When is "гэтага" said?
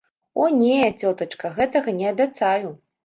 1.59-1.95